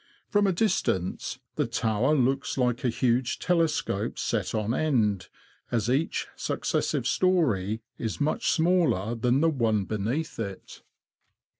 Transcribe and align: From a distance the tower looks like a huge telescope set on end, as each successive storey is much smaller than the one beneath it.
From 0.27 0.47
a 0.47 0.51
distance 0.51 1.37
the 1.57 1.67
tower 1.67 2.15
looks 2.15 2.57
like 2.57 2.83
a 2.83 2.89
huge 2.89 3.37
telescope 3.37 4.17
set 4.17 4.55
on 4.55 4.73
end, 4.73 5.27
as 5.71 5.91
each 5.91 6.25
successive 6.35 7.05
storey 7.05 7.83
is 7.99 8.19
much 8.19 8.49
smaller 8.49 9.13
than 9.13 9.41
the 9.41 9.49
one 9.51 9.85
beneath 9.85 10.39
it. 10.39 10.81